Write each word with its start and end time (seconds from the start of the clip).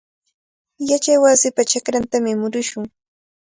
Yachaywasipa 0.89 1.61
chakrantami 1.69 2.31
murushun. 2.41 2.83